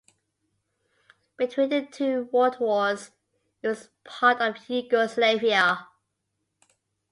Between 1.37 1.69
the 1.69 1.85
two 1.85 2.27
World 2.31 2.59
Wars 2.59 3.11
it 3.61 3.67
was 3.67 3.85
a 3.85 3.89
part 4.09 4.41
of 4.41 4.67
Yugoslavia. 4.67 5.89